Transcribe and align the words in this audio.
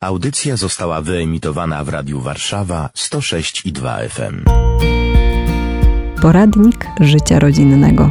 Audycja 0.00 0.56
została 0.56 1.00
wyemitowana 1.00 1.84
w 1.84 1.88
Radiu 1.88 2.20
Warszawa 2.20 2.90
106 2.94 3.66
i 3.66 3.72
2 3.72 3.98
FM. 4.08 4.44
Poradnik 6.22 6.86
życia 7.00 7.38
rodzinnego. 7.38 8.10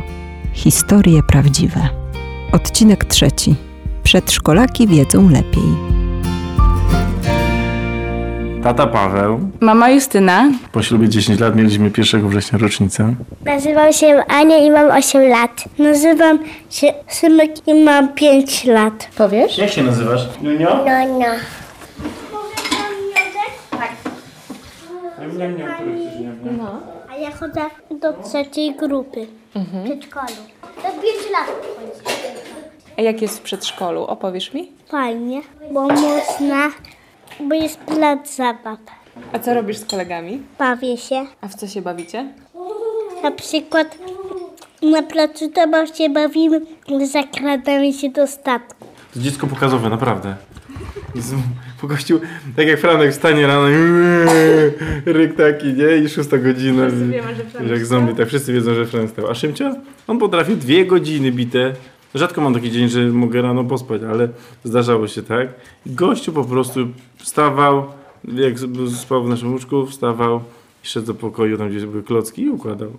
Historie 0.54 1.24
prawdziwe. 1.24 1.90
Odcinek 2.52 3.06
trzeci. 3.06 3.56
Przedszkolaki 4.04 4.88
wiedzą 4.88 5.30
lepiej. 5.30 5.64
Tata 8.64 8.88
Paweł. 8.88 9.52
Mama 9.60 9.90
Justyna. 9.90 10.52
Po 10.72 10.84
ślubie 10.84 11.10
10 11.10 11.40
lat 11.40 11.56
mieliśmy 11.56 11.92
1 11.98 12.30
września 12.30 12.58
rocznicę. 12.60 13.16
Nazywam 13.46 13.94
się 13.94 14.24
Ania 14.28 14.58
i 14.58 14.72
mam 14.72 14.92
8 14.92 15.30
lat. 15.30 15.64
Nazywam 15.80 16.40
się 16.70 16.94
Symek 17.08 17.68
i 17.68 17.74
mam 17.74 18.14
5 18.14 18.66
lat. 18.66 19.10
Powiesz? 19.18 19.58
Jak 19.58 19.70
się 19.70 19.84
nazywasz? 19.84 20.22
No. 26.58 26.82
A 27.10 27.16
ja 27.16 27.32
chodzę 27.32 27.62
do 27.92 28.14
trzeciej 28.24 28.76
grupy 28.76 29.28
w 29.56 29.84
przedszkolu. 29.84 30.28
Do 30.76 30.82
5 30.82 31.04
lat 31.32 31.48
chodzi. 31.48 32.18
A 32.98 33.02
jak 33.02 33.22
jest 33.22 33.40
w 33.40 33.42
przedszkolu? 33.42 34.02
Opowiesz 34.04 34.54
mi? 34.54 34.72
Fajnie, 34.90 35.42
bo 35.72 35.82
można, 35.88 36.70
bo 37.40 37.56
jest 37.56 37.80
plac 37.80 38.36
zabaw. 38.36 38.78
A 39.34 39.40
co 39.40 39.54
robisz 39.54 39.78
z 39.78 39.86
kolegami? 39.86 40.42
Bawię 40.60 40.98
się. 40.98 41.26
A 41.42 41.48
w 41.48 41.56
co 41.56 41.68
się 41.68 41.82
bawicie? 41.82 42.28
Na 43.24 43.32
przykład 43.32 43.98
na 44.82 45.04
placu 45.04 45.52
zabaw 45.56 45.98
się 45.98 46.10
bawimy, 46.10 46.62
zakradamy 47.12 47.94
się 47.94 48.10
do 48.10 48.28
statku. 48.28 48.86
To 49.14 49.20
dziecko 49.20 49.48
pokazowe, 49.48 49.90
naprawdę. 49.90 50.36
Jest 51.16 51.34
po 51.82 51.88
gościu, 51.88 52.20
tak 52.56 52.68
jak 52.68 52.80
Franek 52.80 53.12
wstanie 53.12 53.48
rano 53.48 53.70
i 53.70 53.74
ryk 55.14 55.36
taki, 55.36 55.74
nie? 55.74 55.98
I 55.98 56.10
szósta 56.10 56.38
godzina. 56.38 56.88
wiemy, 56.90 57.36
że 57.66 57.74
Jak 57.74 57.86
zombie, 57.86 58.16
tak 58.16 58.28
wszyscy 58.28 58.54
wiedzą, 58.54 58.74
że 58.74 59.08
stał. 59.08 59.28
A 59.28 59.34
Szymcia? 59.34 59.76
On 60.08 60.20
potrafi 60.20 60.56
dwie 60.56 60.86
godziny 60.86 61.32
bite. 61.32 61.74
Rzadko 62.16 62.42
mam 62.42 62.54
taki 62.54 62.72
dzień, 62.72 62.90
że 62.90 63.02
mogę 63.02 63.42
rano 63.42 63.64
pospać, 63.64 64.02
ale 64.12 64.30
zdarzało 64.64 65.08
się 65.08 65.24
tak. 65.24 65.48
I 65.86 65.92
gościu 65.92 66.34
po 66.34 66.44
prostu 66.44 66.80
wstawał, 67.18 67.86
jak 68.36 68.54
spał 68.96 69.24
w 69.24 69.30
naszym 69.30 69.54
łóżku, 69.54 69.86
wstawał 69.86 70.42
i 70.84 70.88
szedł 70.88 71.08
do 71.08 71.14
pokoju, 71.14 71.58
tam 71.58 71.70
gdzie 71.70 71.88
były 71.88 72.04
klocki 72.04 72.42
i 72.42 72.50
układał. 72.50 72.92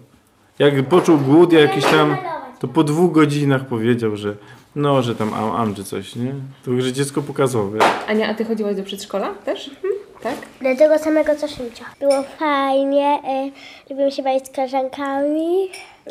Jak 0.59 0.89
poczuł 0.89 1.19
głód 1.19 1.53
jakiś 1.53 1.85
tam, 1.85 2.17
to 2.61 2.69
po 2.69 2.85
dwóch 2.85 3.13
godzinach 3.13 3.67
powiedział, 3.67 4.17
że 4.17 4.35
no, 4.77 5.03
że 5.03 5.15
tam 5.15 5.35
am, 5.35 5.51
am 5.51 5.75
czy 5.75 5.85
coś, 5.85 6.17
nie? 6.17 6.35
To 6.65 6.71
już 6.71 6.87
dziecko 6.87 7.23
pokazowe. 7.23 7.79
Ania, 8.09 8.29
a 8.29 8.35
ty 8.35 8.45
chodziłaś 8.45 8.77
do 8.77 8.83
przedszkola 8.83 9.35
też? 9.35 9.71
Tak? 10.23 10.35
Do 10.63 10.77
tego 10.79 10.99
samego 10.99 11.37
co 11.37 11.49
Szymcia. 11.49 11.85
Było 12.01 12.23
fajnie, 12.23 13.21
y, 13.87 13.91
lubiłem 13.91 14.11
się 14.11 14.23
bawić 14.23 14.47
z 14.47 14.51
koleżankami. 14.51 15.69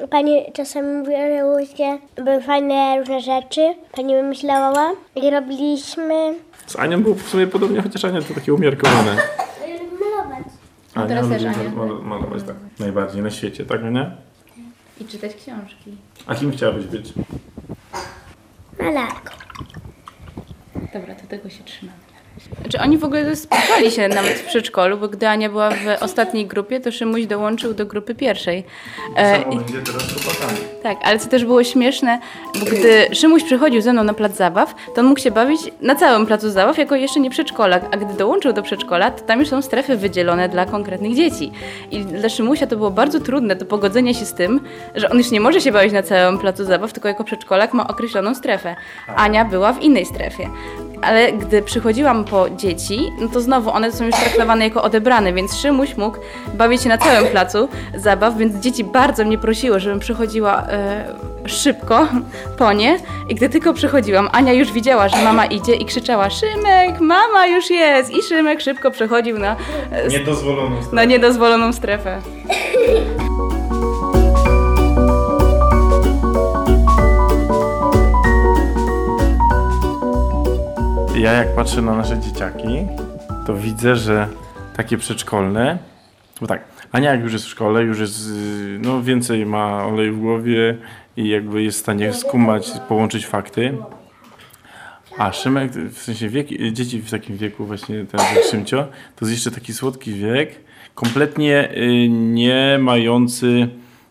Pani 0.10 0.52
czasami 0.54 0.88
mówiła, 0.98 1.20
że 1.20 1.44
ludzie 1.44 1.98
były 2.16 2.42
fajne 2.42 3.00
różne 3.00 3.22
rzeczy. 3.22 3.76
Pani 3.92 4.16
wymyślała 4.16 4.92
i 5.16 5.30
robiliśmy... 5.30 6.34
Z 6.68 6.76
Anią 6.76 7.04
było 7.04 7.16
w 7.16 7.22
sumie 7.30 7.48
podobnie, 7.48 7.82
chociaż 7.82 8.06
Ania 8.06 8.22
to 8.22 8.34
takie 8.34 8.54
umiarkowane. 8.54 9.16
Malować. 10.00 10.44
Ania 10.96 11.08
teraz 11.08 11.30
też 11.30 11.44
lubi 11.44 11.56
Ania. 11.60 11.70
mal- 11.70 12.04
malować 12.04 12.44
tak. 12.44 12.56
Najbardziej 12.80 13.22
na 13.22 13.30
świecie, 13.32 13.66
tak, 13.66 13.84
nie? 13.84 14.12
I 15.02 15.06
czytać 15.06 15.32
książki. 15.36 15.98
A 16.28 16.36
kim 16.36 16.52
chciałabyś 16.52 16.86
być? 16.86 17.14
Malarką. 18.80 19.36
Dobra, 20.94 21.16
to 21.16 21.28
tego 21.28 21.50
się 21.50 21.64
trzymamy. 21.64 21.98
Znaczy 22.62 22.80
oni 22.80 22.98
w 22.98 23.04
ogóle 23.04 23.36
spotkali 23.36 23.92
się 23.92 24.08
nawet 24.08 24.34
w 24.34 24.46
przedszkolu, 24.46 24.98
bo 24.98 25.08
gdy 25.08 25.28
Ania 25.28 25.50
była 25.50 25.70
w 25.70 25.76
ostatniej 26.02 26.46
grupie, 26.46 26.80
to 26.80 26.92
Szymuś 26.92 27.26
dołączył 27.26 27.74
do 27.74 27.86
grupy 27.86 28.16
pierwszej. 28.16 28.64
E, 29.18 29.42
i- 29.42 29.44
będzie 29.58 29.82
teraz 29.82 30.04
chłopakami. 30.14 30.58
Tak, 30.84 30.98
ale 31.04 31.20
co 31.20 31.30
też 31.30 31.46
było 31.46 31.64
śmieszne, 31.64 32.20
bo 32.60 32.66
gdy 32.66 33.08
Szymuś 33.16 33.44
przychodził 33.44 33.82
ze 33.82 33.94
mną 33.94 34.04
na 34.04 34.14
plac 34.14 34.36
zabaw, 34.36 34.76
to 34.96 35.02
on 35.02 35.08
mógł 35.08 35.20
się 35.20 35.32
bawić 35.32 35.62
na 35.82 35.96
całym 35.96 36.26
placu 36.26 36.50
zabaw 36.50 36.78
jako 36.78 36.96
jeszcze 36.96 37.20
nie 37.20 37.30
przedszkolak, 37.30 37.84
a 37.92 37.98
gdy 37.98 38.14
dołączył 38.14 38.54
do 38.54 38.64
przedszkola, 38.64 39.12
to 39.12 39.24
tam 39.24 39.40
już 39.40 39.50
są 39.50 39.62
strefy 39.62 39.98
wydzielone 39.98 40.50
dla 40.50 40.66
konkretnych 40.66 41.16
dzieci. 41.16 41.52
I 41.92 42.00
dla 42.06 42.30
Szymusia 42.30 42.68
to 42.68 42.76
było 42.78 42.92
bardzo 42.92 43.20
trudne 43.20 43.56
do 43.56 43.66
pogodzenia 43.66 44.14
się 44.14 44.26
z 44.26 44.34
tym, 44.34 44.60
że 44.96 45.10
on 45.10 45.18
już 45.18 45.32
nie 45.32 45.42
może 45.42 45.62
się 45.62 45.72
bawić 45.72 45.94
na 45.94 46.04
całym 46.04 46.38
placu 46.40 46.66
zabaw, 46.66 46.94
tylko 46.94 47.08
jako 47.08 47.24
przedszkolak 47.24 47.74
ma 47.74 47.88
określoną 47.88 48.36
strefę. 48.36 48.76
Ania 49.16 49.46
była 49.46 49.74
w 49.74 49.82
innej 49.82 50.06
strefie. 50.06 50.50
Ale 51.02 51.34
gdy 51.34 51.62
przychodziłam 51.62 52.26
po 52.26 52.50
dzieci, 52.50 53.12
no 53.22 53.28
to 53.28 53.42
znowu 53.42 53.70
one 53.70 53.92
są 53.92 54.06
już 54.06 54.16
traktowane 54.16 54.66
jako 54.66 54.84
odebrane, 54.84 55.34
więc 55.34 55.56
Szymuś 55.56 55.98
mógł 55.98 56.18
bawić 56.54 56.82
się 56.82 56.90
na 56.90 56.98
całym 56.98 57.28
placu 57.32 57.70
zabaw, 57.96 58.38
więc 58.38 58.56
dzieci 58.56 58.84
bardzo 58.84 59.26
mnie 59.26 59.38
prosiły, 59.38 59.80
żebym 59.80 60.00
przychodziła 60.00 60.64
e, 60.70 61.06
szybko 61.46 62.08
po 62.58 62.74
nie. 62.74 63.00
I 63.30 63.36
gdy 63.36 63.50
tylko 63.50 63.74
przychodziłam, 63.74 64.30
Ania 64.32 64.54
już 64.54 64.72
widziała, 64.72 65.10
że 65.10 65.24
mama 65.24 65.46
idzie 65.46 65.76
i 65.76 65.86
krzyczała 65.86 66.30
Szymek, 66.30 67.00
mama 67.00 67.48
już 67.48 67.70
jest! 67.70 68.12
I 68.12 68.24
Szymek 68.24 68.62
szybko 68.62 68.92
przechodził 68.92 69.40
na, 69.40 69.56
e, 69.92 70.08
Niedozwoloną 70.08 70.76
na 70.92 71.06
niedozwoloną 71.06 71.74
strefę. 71.74 72.22
Ja 81.18 81.32
jak 81.32 81.56
patrzę 81.56 81.82
na 81.82 81.96
nasze 81.96 82.20
dzieciaki, 82.20 82.88
to 83.48 83.56
widzę, 83.56 83.96
że 83.96 84.28
takie 84.76 84.98
przedszkolne, 84.98 85.78
bo 86.42 86.48
tak, 86.48 86.64
Ania 86.92 87.12
jak 87.12 87.22
już 87.22 87.34
jest 87.34 87.46
w 87.46 87.50
szkole, 87.50 87.84
już 87.84 88.00
jest, 88.00 88.30
no 88.80 89.04
więcej 89.04 89.46
ma 89.46 89.86
olej 89.86 90.12
w 90.12 90.20
głowie 90.20 90.78
i 91.18 91.30
jakby 91.30 91.64
jest 91.64 91.78
w 91.78 91.82
stanie 91.82 92.14
skumać, 92.14 92.72
połączyć 92.88 93.28
fakty. 93.28 93.78
A 95.18 95.34
Szymek, 95.34 95.72
w 95.72 96.02
sensie 96.02 96.30
wiek, 96.30 96.48
dzieci 96.74 97.02
w 97.02 97.12
takim 97.12 97.38
wieku 97.38 97.66
właśnie, 97.66 98.06
ten 98.06 98.20
Szymcio, 98.52 98.88
to 99.16 99.26
jest 99.26 99.32
jeszcze 99.32 99.52
taki 99.52 99.74
słodki 99.74 100.14
wiek, 100.14 100.56
kompletnie 100.96 101.72
y, 101.78 102.10
nie 102.10 102.78
mający 102.82 103.68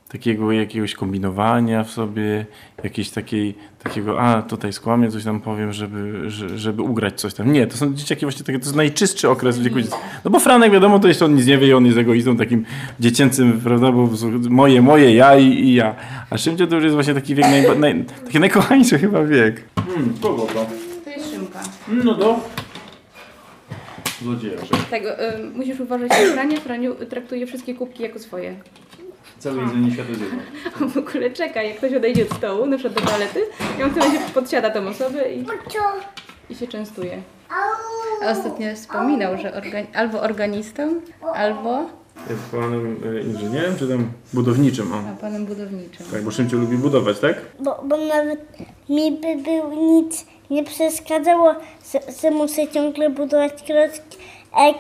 takiego 0.09 0.53
jakiegoś 0.53 0.95
kombinowania 0.95 1.85
w 1.85 1.91
sobie, 1.91 2.47
jakiejś 2.85 3.11
takiej, 3.11 3.55
takiego, 3.83 4.21
a 4.21 4.43
tutaj 4.43 4.73
skłamię, 4.73 5.11
coś 5.11 5.25
tam 5.25 5.41
powiem, 5.41 5.73
żeby, 5.73 6.31
że- 6.31 6.59
żeby 6.59 6.83
ugrać 6.83 7.21
coś 7.21 7.35
tam. 7.35 7.53
Nie, 7.53 7.67
to 7.67 7.77
są 7.77 7.95
dzieciaki 7.95 8.27
właśnie 8.27 8.45
takie, 8.45 8.59
to 8.59 8.65
jest 8.65 8.77
najczystszy 8.77 9.29
okres 9.31 9.59
w 9.59 9.63
wieku 9.63 9.81
dziecka. 9.81 9.97
No 10.25 10.31
bo 10.31 10.41
Franek 10.41 10.73
wiadomo, 10.73 10.99
to 10.99 11.09
jeszcze 11.09 11.25
on 11.25 11.35
nic 11.35 11.47
nie 11.47 11.59
wie 11.59 11.67
i 11.69 11.73
on 11.73 11.87
jest 11.87 11.99
egoistą 11.99 12.37
takim 12.37 12.65
dziecięcym, 13.01 13.61
prawda, 13.61 13.93
bo 13.93 14.09
moje, 14.51 14.83
moje, 14.83 15.15
ja 15.15 15.37
i, 15.39 15.45
i 15.47 15.75
ja. 15.75 15.95
A 16.31 16.39
Szymcio 16.39 16.67
to 16.67 16.75
już 16.75 16.85
jest 16.85 16.95
właśnie 16.95 17.15
taki 17.15 17.35
wiek, 17.35 17.47
najba, 17.47 17.75
naj, 17.75 18.05
taki 18.25 18.41
najkochańszy 18.41 18.99
chyba 18.99 19.25
wiek. 19.25 19.63
Hmm, 19.87 20.15
kogo 20.23 20.43
to? 20.47 20.67
To 21.05 21.11
jest 21.11 21.31
Szymka. 21.31 21.61
No 22.05 22.15
do... 22.15 22.41
Złodzieja, 24.23 24.57
Tego, 24.91 25.21
y, 25.35 25.51
musisz 25.55 25.81
uważać 25.81 26.11
na 26.11 26.17
Frania, 26.35 26.61
Franiu 26.61 26.95
traktuje 26.95 27.47
wszystkie 27.47 27.75
kubki 27.75 28.03
jako 28.03 28.19
swoje. 28.19 28.55
Całe 29.39 29.63
jedzenie 29.63 29.91
świata 29.93 30.09
jest 30.11 30.21
jedno. 30.23 30.39
W 30.95 30.97
ogóle 30.97 31.31
czekaj, 31.31 31.69
jak 31.69 31.77
ktoś 31.77 31.93
odejdzie 31.95 32.23
od 32.23 32.37
stołu, 32.37 32.67
na 32.67 32.79
przykład 32.79 33.05
do 33.05 33.11
toalety, 33.11 33.41
i 33.79 33.83
on 33.83 33.91
wtedy 33.91 34.07
się 34.07 34.19
podsiada 34.35 34.71
tą 34.71 34.89
osobę 34.89 35.33
i, 35.33 35.45
i 36.51 36.55
się 36.55 36.67
częstuje. 36.67 37.23
A 38.23 38.31
ostatnio 38.31 38.75
wspominał, 38.75 39.39
że 39.39 39.51
organi- 39.53 39.87
albo 39.95 40.21
organistą, 40.21 41.01
albo 41.35 41.87
Jest 42.31 42.43
panem 42.51 42.97
e, 43.17 43.21
inżynierem, 43.21 43.77
czy 43.79 43.89
tam 43.89 44.11
budowniczym? 44.35 44.93
O. 44.93 44.97
a 44.97 45.21
panem 45.21 45.47
budowniczym. 45.47 46.07
Tak, 46.13 46.23
bo 46.23 46.31
Szymcio 46.31 46.57
lubi 46.57 46.77
budować, 46.77 47.19
tak? 47.19 47.37
Bo, 47.61 47.83
bo 47.85 47.97
nawet 47.97 48.41
mi 48.89 49.13
by 49.13 49.37
był 49.43 49.93
nic 49.93 50.27
nie 50.51 50.65
przeszkadzało, 50.65 51.55
że, 51.93 52.01
że 52.23 52.31
muszę 52.31 52.69
ciągle 52.69 53.11
budować 53.11 53.53
klocki, 53.63 54.19
jak 54.59 54.77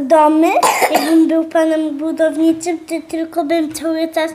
domy. 0.00 0.46
Jakbym 0.92 1.28
był 1.28 1.44
panem 1.44 1.98
budowniczym, 1.98 2.78
to 2.78 2.94
tylko 3.08 3.44
bym 3.44 3.72
cały 3.72 4.08
czas, 4.08 4.30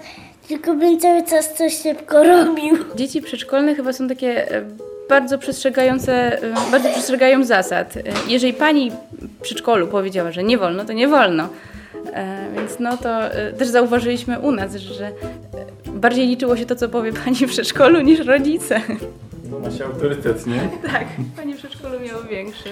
tylko 0.48 0.74
bym 0.74 1.00
cały 1.00 1.24
czas 1.24 1.54
coś 1.54 1.78
szybko 1.82 2.24
robił. 2.24 2.78
Dzieci 2.96 3.22
przedszkolne 3.22 3.76
chyba 3.76 3.94
są 3.94 4.08
takie 4.08 4.52
e, 4.52 4.62
bardzo 5.10 5.38
przestrzegające, 5.38 6.42
e, 6.44 6.54
bardzo 6.72 6.90
przestrzegają 6.90 7.44
zasad. 7.44 7.98
E, 7.98 8.02
Jeżeli 8.28 8.54
pani 8.54 8.92
w 9.22 9.42
przedszkolu 9.42 9.88
powiedziała, 9.88 10.32
że 10.32 10.44
nie 10.44 10.58
wolno, 10.58 10.86
to 10.86 10.94
nie 10.94 11.08
wolno. 11.08 11.48
Więc 12.56 12.80
no 12.80 12.98
to 12.98 13.10
też 13.58 13.68
zauważyliśmy 13.68 14.40
u 14.40 14.52
nas, 14.52 14.76
że 14.76 15.12
bardziej 15.86 16.28
liczyło 16.28 16.58
się 16.58 16.66
to, 16.66 16.76
co 16.76 16.90
powie 16.90 17.14
pani 17.14 17.36
w 17.36 17.50
przedszkolu, 17.50 18.02
niż 18.02 18.20
rodzice. 18.20 18.82
No, 19.52 19.60
ma 19.60 19.72
się 19.72 19.86
autorytet, 19.86 20.48
nie? 20.48 20.70
Tak, 20.92 21.06
pani 21.38 21.54
w 21.54 21.58
przedszkolu 21.58 22.00
miało 22.00 22.24
większy. 22.24 22.70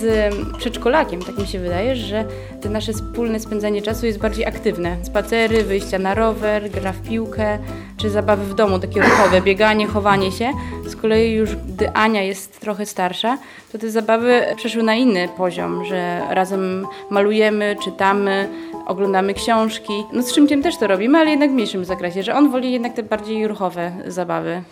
Z 0.00 0.34
przedszkolakiem, 0.58 1.22
tak 1.22 1.38
mi 1.38 1.46
się 1.46 1.58
wydaje, 1.58 1.96
że 1.96 2.24
to 2.62 2.68
nasze 2.68 2.92
wspólne 2.92 3.40
spędzanie 3.40 3.82
czasu 3.82 4.06
jest 4.06 4.18
bardziej 4.18 4.46
aktywne. 4.46 4.96
Spacery, 5.02 5.64
wyjścia 5.64 5.98
na 5.98 6.14
rower, 6.14 6.70
gra 6.70 6.92
w 6.92 7.02
piłkę, 7.02 7.58
czy 7.96 8.10
zabawy 8.10 8.44
w 8.44 8.54
domu, 8.54 8.78
takie 8.78 9.02
ruchowe, 9.02 9.40
bieganie, 9.40 9.86
chowanie 9.86 10.32
się. 10.32 10.52
Z 10.86 10.96
kolei 10.96 11.32
już 11.32 11.56
gdy 11.56 11.90
Ania 11.92 12.22
jest 12.22 12.60
trochę 12.60 12.86
starsza, 12.86 13.38
to 13.72 13.78
te 13.78 13.90
zabawy 13.90 14.42
przeszły 14.56 14.82
na 14.82 14.94
inny 14.94 15.28
poziom, 15.36 15.84
że 15.84 16.22
razem 16.30 16.86
malujemy, 17.10 17.76
czytamy, 17.84 18.48
oglądamy 18.86 19.34
książki. 19.34 19.92
No 20.12 20.22
z 20.22 20.34
Szymkiem 20.34 20.62
też 20.62 20.78
to 20.78 20.86
robimy, 20.86 21.18
ale 21.18 21.30
jednak 21.30 21.50
w 21.50 21.54
mniejszym 21.54 21.84
zakresie, 21.84 22.22
że 22.22 22.34
on 22.34 22.50
woli 22.50 22.72
jednak 22.72 22.94
te 22.94 23.02
bardziej 23.02 23.48
ruchowe 23.48 23.92
zabawy. 24.06 24.62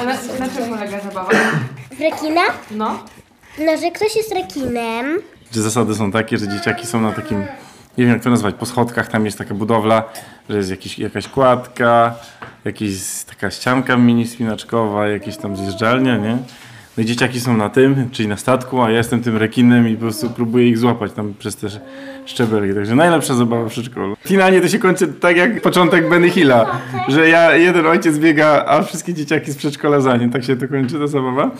A 0.00 0.04
na, 0.04 0.12
na 0.14 0.48
czym 0.54 0.68
polega 0.68 1.00
zabawa? 1.00 1.30
W 1.92 2.00
rekina? 2.00 2.42
No. 2.70 2.98
No, 3.58 3.76
że 3.76 3.90
ktoś 3.90 4.16
jest 4.16 4.32
rekinem. 4.34 5.18
Gdzie 5.50 5.62
zasady 5.62 5.94
są 5.94 6.12
takie, 6.12 6.38
że 6.38 6.48
dzieciaki 6.48 6.86
są 6.86 7.00
na 7.00 7.12
takim, 7.12 7.40
nie 7.98 8.04
wiem 8.04 8.08
jak 8.08 8.22
to 8.22 8.30
nazwać, 8.30 8.54
po 8.54 8.66
schodkach 8.66 9.08
tam 9.08 9.24
jest 9.24 9.38
taka 9.38 9.54
budowla, 9.54 10.04
że 10.48 10.56
jest 10.56 10.70
jakiś, 10.70 10.98
jakaś 10.98 11.28
kładka, 11.28 12.14
jakaś 12.64 12.88
taka 13.26 13.50
ścianka 13.50 13.96
mini 13.96 14.26
spinaczkowa, 14.26 15.08
jakieś 15.08 15.36
tam 15.36 15.56
zjeżdżalnia, 15.56 16.16
nie? 16.16 16.38
No 16.96 17.02
i 17.02 17.06
dzieciaki 17.06 17.40
są 17.40 17.56
na 17.56 17.68
tym, 17.68 18.10
czyli 18.12 18.28
na 18.28 18.36
statku, 18.36 18.82
a 18.82 18.90
ja 18.90 18.98
jestem 18.98 19.22
tym 19.22 19.36
rekinem 19.36 19.88
i 19.88 19.94
po 19.94 20.00
prostu 20.00 20.30
próbuję 20.30 20.68
ich 20.68 20.78
złapać 20.78 21.12
tam 21.12 21.34
przez 21.38 21.56
te 21.56 21.68
szczebelki. 22.24 22.74
Także 22.74 22.94
najlepsza 22.94 23.34
zabawa 23.34 23.68
w 23.68 23.70
przedszkolu. 23.70 24.16
Finalnie 24.26 24.60
to 24.60 24.68
się 24.68 24.78
kończy 24.78 25.08
tak 25.08 25.36
jak 25.36 25.62
początek 25.62 26.08
Benny 26.08 26.30
Hilla, 26.30 26.80
że 27.08 27.28
ja, 27.28 27.56
jeden 27.56 27.86
ojciec 27.86 28.18
biega, 28.18 28.64
a 28.66 28.82
wszystkie 28.82 29.14
dzieciaki 29.14 29.52
z 29.52 29.56
przedszkola 29.56 30.00
za 30.00 30.16
nim. 30.16 30.30
Tak 30.30 30.44
się 30.44 30.56
to 30.56 30.68
kończy 30.68 30.98
ta 30.98 31.06
zabawa. 31.06 31.50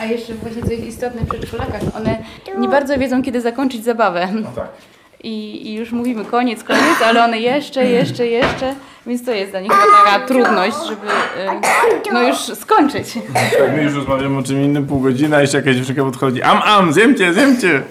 A 0.00 0.04
jeszcze 0.04 0.34
właśnie 0.34 0.62
co 0.62 0.70
jest 0.70 0.84
istotne 0.84 1.20
w 1.20 1.28
przedszkolakach, 1.28 1.82
one 1.96 2.18
nie 2.58 2.68
bardzo 2.68 2.98
wiedzą, 2.98 3.22
kiedy 3.22 3.40
zakończyć 3.40 3.84
zabawę. 3.84 4.28
tak. 4.56 4.91
I, 5.22 5.68
I 5.70 5.74
już 5.74 5.92
mówimy 5.92 6.24
koniec, 6.24 6.64
koniec, 6.64 7.02
ale 7.04 7.24
one 7.24 7.40
jeszcze, 7.40 7.84
jeszcze, 7.84 8.26
jeszcze, 8.26 8.74
więc 9.06 9.24
to 9.24 9.30
jest 9.30 9.50
dla 9.50 9.60
nich 9.60 9.72
taka 10.04 10.26
trudność, 10.26 10.76
żeby 10.88 11.06
y, 11.06 12.12
no 12.12 12.22
już 12.22 12.36
skończyć. 12.38 13.14
Tak, 13.58 13.76
my 13.76 13.82
już 13.82 13.94
rozmawiamy 13.94 14.38
o 14.38 14.42
czym 14.42 14.62
innym 14.64 14.86
pół 14.86 15.00
godziny, 15.00 15.36
a 15.36 15.40
jeszcze 15.40 15.56
jakaś 15.58 15.76
dziewczynka 15.76 16.04
podchodzi. 16.04 16.42
Am, 16.42 16.62
am, 16.64 16.92
zjemcie, 16.92 17.34
zjemcie! 17.34 17.82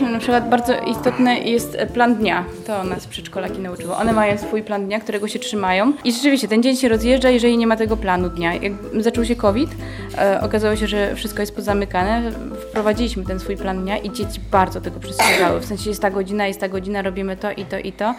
Zauważyliśmy, 0.00 0.12
na 0.12 0.18
przykład 0.18 0.48
bardzo 0.48 0.90
istotny 0.90 1.38
jest 1.38 1.78
plan 1.94 2.14
dnia. 2.14 2.44
To 2.66 2.84
nas 2.84 3.06
przedszkolaki 3.06 3.58
nauczyło. 3.58 3.96
One 3.96 4.12
mają 4.12 4.38
swój 4.38 4.62
plan 4.62 4.86
dnia, 4.86 5.00
którego 5.00 5.28
się 5.28 5.38
trzymają 5.38 5.92
i 6.04 6.12
rzeczywiście 6.12 6.48
ten 6.48 6.62
dzień 6.62 6.76
się 6.76 6.88
rozjeżdża, 6.88 7.30
jeżeli 7.30 7.58
nie 7.58 7.66
ma 7.66 7.76
tego 7.76 7.96
planu 7.96 8.28
dnia. 8.28 8.54
Jak 8.54 8.72
zaczął 9.00 9.24
się 9.24 9.36
COVID, 9.36 9.70
e, 10.18 10.40
okazało 10.40 10.76
się, 10.76 10.86
że 10.86 11.14
wszystko 11.14 11.42
jest 11.42 11.56
pozamykane, 11.56 12.32
wprowadziliśmy 12.70 13.24
ten 13.24 13.40
swój 13.40 13.56
plan 13.56 13.82
dnia 13.82 13.98
i 13.98 14.10
dzieci 14.10 14.40
bardzo 14.50 14.80
tego 14.80 15.00
przestrzegały. 15.00 15.60
W 15.60 15.64
sensie 15.64 15.90
jest 15.90 16.02
ta 16.02 16.10
godzina, 16.10 16.46
jest 16.46 16.60
ta 16.60 16.68
godzina, 16.68 17.02
robimy 17.02 17.36
to 17.36 17.50
i 17.50 17.64
to 17.64 17.78
i 17.78 17.92
to. 17.92 18.14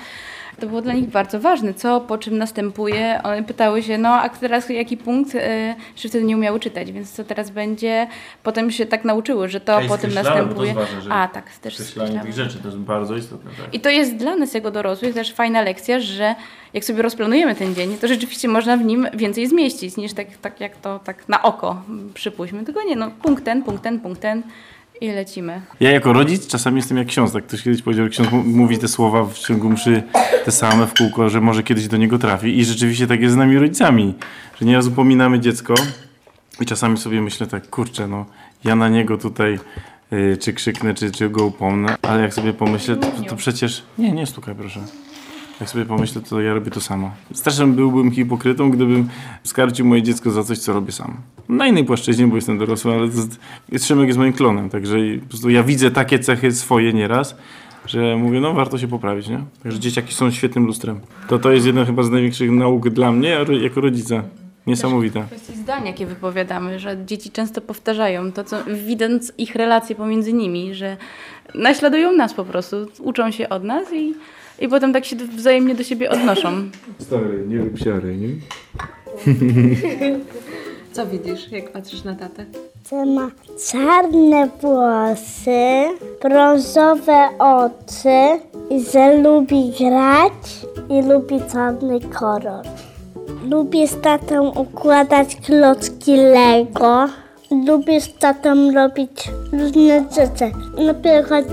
To 0.62 0.68
było 0.68 0.82
dla 0.82 0.94
nich 0.94 1.10
bardzo 1.10 1.40
ważne, 1.40 1.74
co 1.74 2.02
po 2.02 2.18
czym 2.18 2.38
następuje. 2.38 3.20
One 3.24 3.44
pytały 3.44 3.84
się, 3.84 3.98
no 3.98 4.10
a 4.10 4.30
teraz 4.30 4.70
jaki 4.70 4.98
punkt, 4.98 5.36
e, 5.36 5.76
wtedy 5.96 6.24
nie 6.24 6.38
umiały 6.38 6.60
czytać, 6.60 6.92
więc 6.92 7.12
co 7.12 7.24
teraz 7.24 7.50
będzie. 7.50 8.08
Potem 8.44 8.72
się 8.72 8.86
tak 8.86 9.06
nauczyły, 9.06 9.50
że 9.50 9.60
to 9.60 9.78
A 9.78 9.82
po 9.82 9.98
tym 9.98 10.14
następuje. 10.14 10.68
jest 10.68 10.80
ważne, 10.80 11.02
że 11.02 11.14
a 11.14 11.28
tak, 11.28 11.50
też 11.50 11.74
Skreślanie 11.74 12.20
tych 12.20 12.34
rzeczy 12.34 12.58
to 12.58 12.68
jest 12.68 12.78
bardzo 12.78 13.16
istotne. 13.16 13.52
Tak. 13.52 13.74
I 13.74 13.80
to 13.80 13.90
jest 13.90 14.16
dla 14.16 14.36
nas 14.36 14.54
jako 14.54 14.72
dorosłych 14.72 15.14
też 15.14 15.34
fajna 15.34 15.62
lekcja, 15.62 16.00
że 16.00 16.36
jak 16.74 16.86
sobie 16.86 17.02
rozplanujemy 17.02 17.56
ten 17.56 17.76
dzień, 17.76 17.98
to 17.98 18.08
rzeczywiście 18.08 18.48
można 18.48 18.78
w 18.78 18.84
nim 18.84 19.08
więcej 19.14 19.48
zmieścić 19.48 19.98
niż 19.98 20.14
tak, 20.14 20.28
tak 20.42 20.60
jak 20.60 20.78
to 20.78 21.00
tak 21.00 21.30
na 21.30 21.42
oko 21.42 21.82
przypuśćmy. 22.14 22.66
Tylko 22.66 22.84
nie, 22.84 22.96
no 22.96 23.12
punkt 23.22 23.44
ten, 23.46 23.64
punkt 23.64 23.84
ten, 23.84 24.00
punkt 24.00 24.22
ten 24.22 24.44
i 25.02 25.12
lecimy. 25.12 25.62
Ja 25.80 25.92
jako 25.92 26.14
rodzic 26.14 26.48
czasami 26.48 26.78
jestem 26.78 26.98
jak 26.98 27.08
ksiądz. 27.08 27.34
Tak 27.34 27.46
ktoś 27.46 27.64
kiedyś 27.64 27.82
powiedział, 27.82 28.06
że 28.06 28.10
ksiądz 28.10 28.30
mówi 28.46 28.78
te 28.78 28.88
słowa 28.88 29.26
w 29.26 29.40
ciągu 29.40 29.70
mszy 29.70 30.04
te 30.46 30.52
same 30.52 30.88
w 30.88 30.94
kółko, 30.94 31.30
że 31.30 31.42
może 31.42 31.64
kiedyś 31.64 31.88
do 31.88 31.98
niego 31.98 32.20
trafi. 32.20 32.60
I 32.60 32.66
rzeczywiście 32.66 33.08
tak 33.08 33.22
jest 33.22 33.34
z 33.34 33.38
nami 33.38 33.58
rodzicami, 33.58 34.14
że 34.60 34.66
nieraz 34.66 34.88
upominamy 34.88 35.40
dziecko 35.40 35.74
i 36.62 36.66
czasami 36.66 36.98
sobie 36.98 37.22
myślę 37.22 37.48
tak, 37.48 37.70
kurczę, 37.70 38.08
no 38.08 38.26
ja 38.64 38.76
na 38.76 38.90
niego 38.90 39.18
tutaj 39.18 39.60
y, 40.14 40.38
czy 40.38 40.54
krzyknę, 40.54 40.94
czy, 40.94 41.12
czy 41.12 41.30
go 41.30 41.46
upomnę, 41.46 41.96
ale 42.02 42.22
jak 42.22 42.34
sobie 42.34 42.54
pomyślę, 42.54 42.96
to, 42.96 43.08
to 43.30 43.36
przecież... 43.36 43.84
Nie, 43.98 44.12
nie 44.12 44.26
stukaj 44.26 44.56
proszę. 44.56 44.80
Jak 45.62 45.70
sobie 45.70 45.86
pomyślę, 45.86 46.22
to 46.30 46.42
ja 46.42 46.54
robię 46.54 46.72
to 46.72 46.82
samo. 46.82 47.12
Strasznym 47.34 47.74
byłbym 47.74 48.12
hipokrytą, 48.12 48.72
gdybym 48.72 49.10
skarcił 49.44 49.86
moje 49.86 50.02
dziecko 50.02 50.32
za 50.32 50.44
coś, 50.44 50.58
co 50.58 50.74
robię 50.74 50.92
sam. 50.92 51.18
Na 51.50 51.68
innej 51.68 51.86
płaszczyźnie, 51.86 52.28
bo 52.28 52.36
jestem 52.36 52.58
dorosły, 52.58 52.94
ale 52.94 53.10
to 53.10 53.18
jest, 53.72 53.88
Szymek 53.88 54.08
jest 54.08 54.20
moim 54.20 54.34
klonem, 54.34 54.70
także 54.70 54.98
po 55.24 55.28
prostu 55.30 55.50
ja 55.50 55.64
widzę 55.64 55.92
takie 55.92 56.20
cechy 56.20 56.52
swoje 56.52 56.94
nieraz, 56.94 57.36
że 57.86 58.18
mówię, 58.18 58.40
no 58.40 58.54
warto 58.54 58.78
się 58.78 58.88
poprawić, 58.88 59.28
nie? 59.28 59.44
Także 59.64 59.80
dzieciaki 59.80 60.14
są 60.14 60.32
świetnym 60.32 60.66
lustrem. 60.66 61.00
To 61.28 61.40
to 61.40 61.52
jest 61.52 61.66
jedna 61.66 61.86
chyba 61.86 62.04
z 62.04 62.10
największych 62.10 62.52
nauk 62.52 62.90
dla 62.90 63.12
mnie 63.12 63.38
jako 63.62 63.82
rodzica. 63.82 64.24
Niesamowita. 64.68 65.24
Kwestii 65.24 65.56
zdań, 65.56 65.86
jakie 65.86 66.06
wypowiadamy, 66.06 66.80
że 66.80 66.98
dzieci 67.06 67.32
często 67.32 67.62
powtarzają 67.62 68.32
to, 68.32 68.44
co 68.44 68.58
widząc 68.88 69.34
ich 69.38 69.56
relacje 69.56 69.96
pomiędzy 69.96 70.34
nimi, 70.34 70.76
że 70.76 70.98
naśladują 71.56 72.12
nas 72.12 72.34
po 72.34 72.46
prostu, 72.46 72.76
uczą 73.00 73.32
się 73.32 73.50
od 73.50 73.64
nas 73.64 73.94
i, 73.94 74.14
i 74.62 74.68
potem 74.68 74.94
tak 74.94 75.06
się 75.06 75.16
wzajemnie 75.16 75.76
do 75.76 75.84
siebie 75.84 76.10
odnoszą. 76.10 76.50
Stary, 77.00 77.46
nie 77.48 77.58
rób 77.58 77.80
siary, 77.80 78.18
nie? 78.18 78.30
Co 80.94 81.08
widzisz, 81.08 81.52
jak 81.52 81.72
patrzysz 81.72 82.04
na 82.04 82.16
tatę? 82.16 82.46
Co 82.84 83.06
ma 83.06 83.32
czarne 83.72 84.50
włosy, 84.62 85.86
brązowe 86.22 87.30
oczy 87.40 88.40
i 88.70 88.84
że 88.92 89.18
lubi 89.18 89.72
grać 89.80 90.68
i 90.90 91.02
lubi 91.02 91.40
czarny 91.52 92.00
kolor. 92.00 92.66
Lubię 93.50 93.88
z 93.88 94.02
tatą 94.02 94.50
układać 94.50 95.36
klocki 95.36 96.16
Lego. 96.16 97.06
Lubię 97.68 98.02
z 98.02 98.14
tatą 98.14 98.72
robić 98.72 99.30
różne 99.54 100.06
rzeczy. 100.16 100.52
Na 100.86 100.94
przykład 100.94 101.46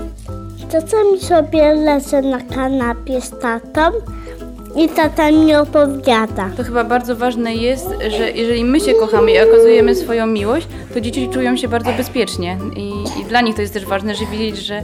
czasami 0.71 1.19
sobie 1.19 1.73
leżę 1.73 2.21
na 2.21 2.41
kanapie 2.41 3.21
z 3.21 3.39
tatą 3.39 3.81
i 4.75 4.89
tata 4.89 5.31
mi 5.31 5.55
opowiada. 5.55 6.49
To 6.57 6.63
chyba 6.63 6.83
bardzo 6.83 7.15
ważne 7.15 7.55
jest, 7.55 7.87
że 8.09 8.31
jeżeli 8.31 8.63
my 8.63 8.79
się 8.79 8.93
kochamy 8.93 9.31
i 9.31 9.39
okazujemy 9.39 9.95
swoją 9.95 10.27
miłość, 10.27 10.67
to 10.93 11.01
dzieci 11.01 11.29
czują 11.29 11.57
się 11.57 11.67
bardzo 11.67 11.93
bezpiecznie. 11.93 12.57
I, 12.75 12.91
i 13.21 13.25
dla 13.25 13.41
nich 13.41 13.55
to 13.55 13.61
jest 13.61 13.73
też 13.73 13.85
ważne, 13.85 14.15
że 14.15 14.25
wiedzieć, 14.25 14.57
że 14.57 14.81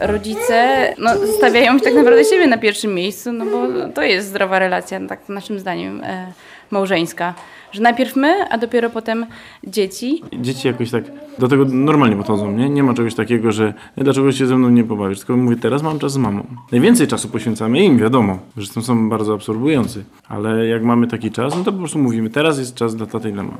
rodzice 0.00 0.88
no, 0.98 1.10
stawiają 1.36 1.80
tak 1.80 1.94
naprawdę 1.94 2.24
siebie 2.24 2.46
na 2.46 2.58
pierwszym 2.58 2.94
miejscu, 2.94 3.32
no 3.32 3.44
bo 3.44 3.88
to 3.94 4.02
jest 4.02 4.28
zdrowa 4.28 4.58
relacja, 4.58 5.00
tak 5.08 5.28
naszym 5.28 5.58
zdaniem, 5.58 6.00
e, 6.04 6.32
małżeńska. 6.70 7.34
Że 7.72 7.82
najpierw 7.82 8.16
my, 8.16 8.48
a 8.50 8.58
dopiero 8.58 8.90
potem 8.90 9.26
dzieci. 9.64 10.22
Dzieci 10.32 10.68
jakoś 10.68 10.90
tak 10.90 11.04
do 11.38 11.48
tego 11.48 11.64
normalnie 11.64 12.16
podchodzą, 12.16 12.52
nie? 12.52 12.68
Nie 12.70 12.82
ma 12.82 12.94
czegoś 12.94 13.14
takiego, 13.14 13.52
że 13.52 13.74
"E, 13.96 14.04
dlaczego 14.04 14.32
się 14.32 14.46
ze 14.46 14.56
mną 14.56 14.68
nie 14.70 14.84
pobawisz, 14.84 15.18
tylko 15.18 15.36
mówię, 15.36 15.56
teraz 15.56 15.82
mam 15.82 15.98
czas 15.98 16.12
z 16.12 16.16
mamą. 16.16 16.46
Najwięcej 16.72 17.06
czasu 17.06 17.28
poświęcamy 17.28 17.80
im, 17.80 17.98
wiadomo, 17.98 18.38
zresztą 18.56 18.82
są 18.82 19.08
bardzo 19.08 19.34
absorbujący, 19.34 20.04
ale 20.28 20.66
jak 20.66 20.82
mamy 20.82 21.06
taki 21.06 21.30
czas, 21.30 21.56
no 21.56 21.64
to 21.64 21.72
po 21.72 21.78
prostu 21.78 21.98
mówimy, 21.98 22.30
teraz 22.30 22.58
jest 22.58 22.74
czas 22.74 22.96
dla 22.96 23.06
taty 23.06 23.28
i 23.28 23.32
dla 23.32 23.42
mamy. 23.42 23.58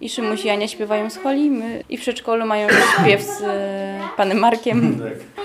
I 0.00 0.08
Szymuś 0.08 0.44
i 0.44 0.50
Ania 0.50 0.68
śpiewają 0.68 1.10
z 1.10 1.16
Holi, 1.16 1.50
my 1.50 1.82
i 1.90 1.96
w 1.96 2.00
przedszkolu 2.00 2.46
mają 2.46 2.68
śpiew 3.02 3.22
z 3.22 3.42
e, 3.42 4.00
panem 4.16 4.38
Markiem. 4.38 4.98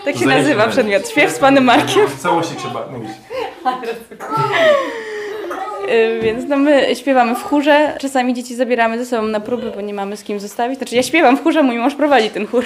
Tak 0.05 0.13
się 0.15 0.19
Zajęcie 0.25 0.25
nazywa 0.43 0.61
tak. 0.63 0.71
przedmiot, 0.71 1.09
śpiew 1.09 1.31
z 1.31 1.39
panem 1.39 1.63
Markiem. 1.63 2.07
W 2.07 2.19
całości 2.19 2.55
trzeba 2.55 2.87
mówić. 2.91 3.09
Y, 5.89 6.19
Więc 6.23 6.45
no 6.49 6.57
my 6.57 6.95
śpiewamy 6.95 7.35
w 7.35 7.43
chórze, 7.43 7.97
czasami 7.99 8.33
dzieci 8.33 8.55
zabieramy 8.55 8.97
ze 8.99 9.05
sobą 9.05 9.27
na 9.27 9.39
próby, 9.39 9.71
bo 9.75 9.81
nie 9.81 9.93
mamy 9.93 10.17
z 10.17 10.23
kim 10.23 10.39
zostawić. 10.39 10.77
Znaczy 10.77 10.95
ja 10.95 11.03
śpiewam 11.03 11.37
w 11.37 11.43
chórze, 11.43 11.63
mój 11.63 11.77
mąż 11.77 11.95
prowadzi 11.95 12.29
ten 12.29 12.47
chór. 12.47 12.65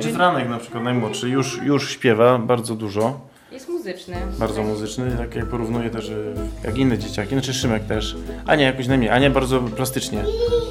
Czy 0.00 0.08
Franek 0.08 0.48
na 0.48 0.58
przykład 0.58 0.84
najmłodszy 0.84 1.28
już, 1.28 1.60
już 1.64 1.90
śpiewa 1.90 2.38
bardzo 2.38 2.74
dużo, 2.74 3.20
Jest 3.52 3.68
muzyczny. 3.68 4.14
bardzo 4.38 4.62
muzyczny, 4.62 5.10
tak 5.18 5.34
jak 5.34 5.46
porównuję 5.46 5.90
też 5.90 6.08
y, 6.08 6.34
jak 6.64 6.78
inne 6.78 6.98
dzieciaki, 6.98 7.28
znaczy 7.30 7.54
Szymek 7.54 7.84
też. 7.84 8.16
Ania 8.46 8.66
jakoś 8.66 8.86
najmniej, 8.86 9.10
Ania 9.10 9.30
bardzo 9.30 9.60
plastycznie. 9.60 10.24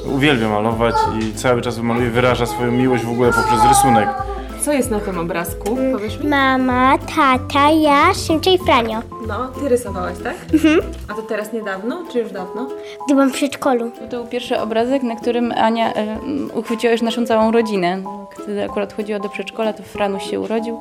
Uwielbia 0.06 0.50
malować 0.50 0.96
i 1.22 1.34
cały 1.34 1.62
czas 1.62 1.78
maluje, 1.80 2.10
wyraża 2.10 2.46
swoją 2.46 2.72
miłość 2.72 3.04
w 3.04 3.10
ogóle 3.12 3.32
poprzez 3.34 3.60
rysunek. 3.70 4.10
Co 4.62 4.72
jest 4.72 4.92
na 4.92 5.00
tym 5.00 5.20
obrazku? 5.20 5.78
Powiesz 5.92 6.20
mi? 6.20 6.28
Mama, 6.30 6.98
tata, 6.98 7.72
ja, 7.72 8.14
Szymcze 8.14 8.52
i 8.52 8.58
Franio. 8.58 9.00
No, 9.28 9.48
ty 9.48 9.70
rysowałaś, 9.70 10.16
tak? 10.24 10.36
A 11.08 11.14
to 11.14 11.22
teraz 11.22 11.54
niedawno, 11.54 12.04
czy 12.12 12.20
już 12.20 12.32
dawno? 12.32 12.68
Gdy 13.06 13.14
byłam 13.14 13.30
w 13.30 13.34
przedszkolu. 13.34 13.92
To 14.10 14.18
był 14.18 14.28
pierwszy 14.28 14.60
obrazek, 14.60 15.04
na 15.04 15.16
którym 15.16 15.52
Ania 15.52 15.94
e, 15.94 16.18
uchwyciła 16.54 16.92
już 16.92 17.02
naszą 17.02 17.26
całą 17.26 17.52
rodzinę. 17.52 18.04
Gdy 18.44 18.64
akurat 18.64 18.94
chodziło 18.94 19.20
do 19.20 19.30
przedszkola, 19.30 19.74
to 19.74 19.84
Franuś 19.84 20.30
się 20.30 20.40
urodził, 20.40 20.80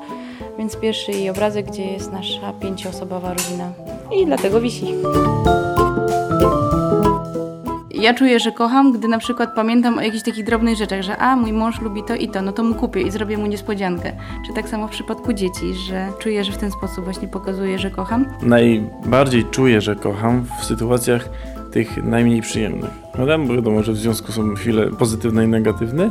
więc 0.59 0.77
pierwszy 0.77 1.13
jej 1.13 1.31
obrazek, 1.31 1.67
gdzie 1.67 1.85
jest 1.85 2.13
nasza 2.13 2.53
pięcioosobowa 2.61 3.35
rodzina. 3.35 3.73
I 4.13 4.27
dlatego 4.27 4.61
wisi. 4.61 4.95
Ja 8.01 8.15
czuję, 8.15 8.41
że 8.41 8.53
kocham, 8.53 8.93
gdy 8.93 9.09
na 9.09 9.19
przykład 9.19 9.55
pamiętam 9.55 9.99
o 9.99 10.01
jakichś 10.01 10.25
takich 10.25 10.45
drobnych 10.45 10.77
rzeczach, 10.77 11.03
że 11.03 11.17
a, 11.17 11.37
mój 11.37 11.53
mąż 11.53 11.81
lubi 11.81 12.03
to 12.03 12.15
i 12.15 12.29
to, 12.29 12.43
no 12.43 12.53
to 12.53 12.65
mu 12.65 12.75
kupię 12.75 13.03
i 13.03 13.11
zrobię 13.11 13.39
mu 13.39 13.47
niespodziankę. 13.47 14.13
Czy 14.47 14.53
tak 14.53 14.69
samo 14.69 14.89
w 14.89 14.91
przypadku 14.91 15.33
dzieci, 15.33 15.75
że 15.75 16.09
czuję, 16.19 16.45
że 16.45 16.53
w 16.53 16.59
ten 16.59 16.71
sposób 16.71 17.05
właśnie 17.05 17.29
pokazuję, 17.29 17.79
że 17.79 17.91
kocham. 17.91 18.27
Najbardziej 18.43 19.45
czuję, 19.45 19.81
że 19.81 19.97
kocham 19.97 20.47
w 20.61 20.65
sytuacjach 20.65 21.29
tych 21.73 22.05
najmniej 22.05 22.43
przyjemnych. 22.43 22.91
Prawda? 23.13 23.39
Bo 23.39 23.55
wiadomo, 23.55 23.83
że 23.83 23.93
w 23.93 23.97
związku 23.97 24.33
są 24.33 24.55
chwile 24.55 24.91
pozytywne 24.91 25.45
i 25.45 25.49
negatywne. 25.49 26.11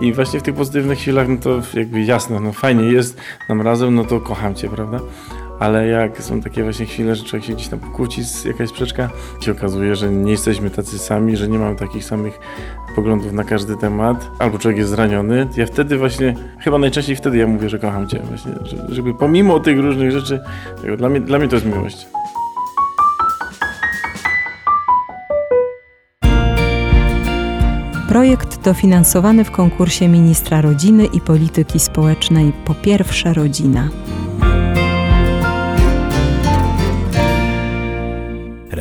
I 0.00 0.12
właśnie 0.12 0.40
w 0.40 0.42
tych 0.42 0.54
pozytywnych 0.54 0.98
chwilach, 0.98 1.28
no 1.28 1.36
to 1.36 1.60
jakby 1.74 2.02
jasne, 2.02 2.40
no 2.40 2.52
fajnie 2.52 2.84
jest 2.84 3.20
nam 3.48 3.62
razem, 3.62 3.94
no 3.94 4.04
to 4.04 4.20
kocham 4.20 4.54
cię, 4.54 4.68
prawda? 4.68 4.98
Ale 5.62 5.86
jak 5.86 6.22
są 6.22 6.40
takie 6.40 6.62
właśnie 6.62 6.86
chwile, 6.86 7.16
że 7.16 7.24
człowiek 7.24 7.46
się 7.46 7.52
gdzieś 7.54 7.68
tam 7.68 7.78
pokłóci 7.78 8.22
jakaś 8.44 8.68
sprzeczka, 8.68 9.10
się 9.40 9.52
okazuje, 9.52 9.96
że 9.96 10.10
nie 10.10 10.30
jesteśmy 10.30 10.70
tacy 10.70 10.98
sami, 10.98 11.36
że 11.36 11.48
nie 11.48 11.58
mamy 11.58 11.76
takich 11.76 12.04
samych 12.04 12.38
poglądów 12.96 13.32
na 13.32 13.44
każdy 13.44 13.76
temat, 13.76 14.30
albo 14.38 14.58
człowiek 14.58 14.78
jest 14.78 14.90
zraniony, 14.90 15.48
ja 15.56 15.66
wtedy 15.66 15.98
właśnie, 15.98 16.34
chyba 16.58 16.78
najczęściej 16.78 17.16
wtedy 17.16 17.38
ja 17.38 17.46
mówię, 17.46 17.68
że 17.68 17.78
kocham 17.78 18.08
cię 18.08 18.18
właśnie, 18.28 18.52
że, 18.64 18.94
żeby 18.94 19.14
pomimo 19.14 19.60
tych 19.60 19.78
różnych 19.78 20.10
rzeczy, 20.10 20.40
dla, 20.96 21.08
mnie, 21.08 21.20
dla 21.20 21.38
mnie 21.38 21.48
to 21.48 21.56
jest 21.56 21.66
miłość. 21.66 22.06
Projekt 28.08 28.64
dofinansowany 28.64 29.44
w 29.44 29.50
konkursie 29.50 30.08
Ministra 30.08 30.60
Rodziny 30.60 31.06
i 31.06 31.20
Polityki 31.20 31.80
Społecznej 31.80 32.52
Po 32.64 32.74
pierwsze 32.74 33.34
rodzina. 33.34 33.88